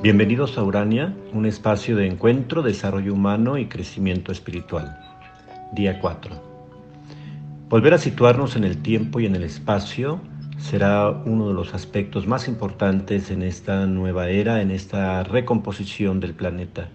[0.00, 4.96] Bienvenidos a Urania, un espacio de encuentro, desarrollo humano y crecimiento espiritual.
[5.72, 6.40] Día 4.
[7.68, 10.20] Volver a situarnos en el tiempo y en el espacio
[10.56, 16.34] será uno de los aspectos más importantes en esta nueva era, en esta recomposición del
[16.34, 16.90] planeta.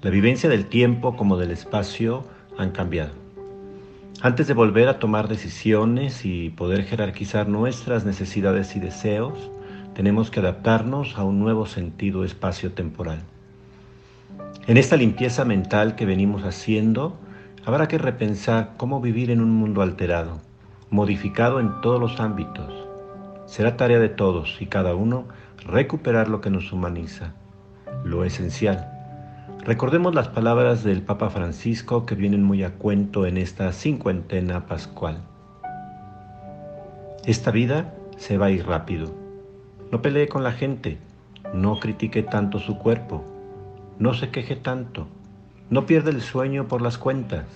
[0.00, 2.24] La vivencia del tiempo como del espacio
[2.56, 3.14] han cambiado.
[4.22, 9.50] Antes de volver a tomar decisiones y poder jerarquizar nuestras necesidades y deseos,
[9.96, 13.20] tenemos que adaptarnos a un nuevo sentido espacio-temporal.
[14.66, 17.16] En esta limpieza mental que venimos haciendo,
[17.64, 20.42] habrá que repensar cómo vivir en un mundo alterado,
[20.90, 22.74] modificado en todos los ámbitos.
[23.46, 25.28] Será tarea de todos y cada uno
[25.64, 27.32] recuperar lo que nos humaniza,
[28.04, 28.92] lo esencial.
[29.64, 35.22] Recordemos las palabras del Papa Francisco que vienen muy a cuento en esta cincuentena pascual.
[37.24, 39.25] Esta vida se va a ir rápido
[39.90, 40.98] no pelee con la gente,
[41.54, 43.24] no critique tanto su cuerpo,
[43.98, 45.06] no se queje tanto,
[45.70, 47.46] no pierda el sueño por las cuentas.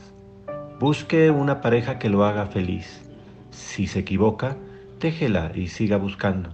[0.78, 3.03] Busque una pareja que lo haga feliz.
[3.51, 4.56] Si se equivoca,
[5.01, 6.51] déjela y siga buscando.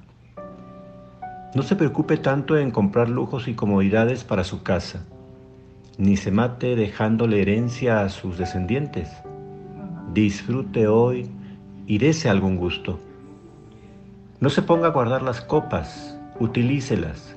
[1.54, 5.04] No se preocupe tanto en comprar lujos y comodidades para su casa,
[5.97, 9.08] ni se mate dejándole herencia a sus descendientes.
[10.12, 11.30] Disfrute hoy
[11.86, 12.98] y dese algún gusto.
[14.38, 17.34] No se ponga a guardar las copas, utilícelas.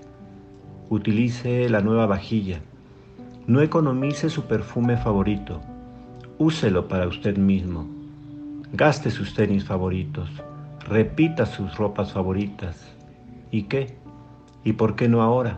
[0.90, 2.60] Utilice la nueva vajilla.
[3.48, 5.62] No economice su perfume favorito.
[6.40, 7.88] Úselo para usted mismo.
[8.74, 10.30] Gaste sus tenis favoritos.
[10.90, 12.86] Repita sus ropas favoritas.
[13.50, 13.96] ¿Y qué?
[14.66, 15.58] ¿Y por qué no ahora?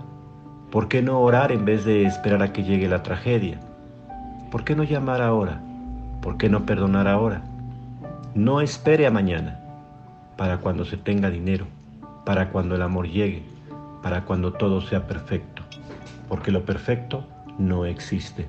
[0.69, 3.59] ¿Por qué no orar en vez de esperar a que llegue la tragedia?
[4.51, 5.59] ¿Por qué no llamar ahora?
[6.21, 7.41] ¿Por qué no perdonar ahora?
[8.35, 9.60] No espere a mañana
[10.41, 11.67] para cuando se tenga dinero,
[12.25, 13.43] para cuando el amor llegue,
[14.01, 15.61] para cuando todo sea perfecto,
[16.27, 17.23] porque lo perfecto
[17.59, 18.47] no existe.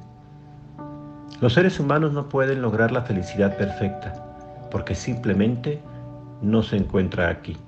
[1.42, 4.14] Los seres humanos no pueden lograr la felicidad perfecta,
[4.70, 5.82] porque simplemente
[6.40, 7.58] no se encuentra aquí.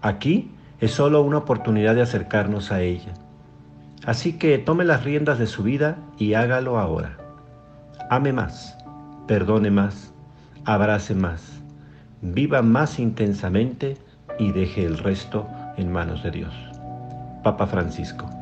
[0.00, 0.50] Aquí
[0.80, 3.12] es solo una oportunidad de acercarnos a ella.
[4.04, 7.18] Así que tome las riendas de su vida y hágalo ahora.
[8.10, 8.76] Ame más,
[9.28, 10.12] perdone más,
[10.64, 11.61] abrace más
[12.22, 13.96] viva más intensamente
[14.38, 15.46] y deje el resto
[15.76, 16.54] en manos de Dios.
[17.42, 18.41] Papa Francisco.